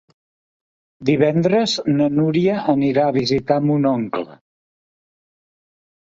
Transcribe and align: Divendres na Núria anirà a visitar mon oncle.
Divendres 1.09 1.75
na 1.99 2.07
Núria 2.19 2.55
anirà 2.73 3.03
a 3.09 3.13
visitar 3.17 3.57
mon 3.67 3.85
oncle. 3.91 4.39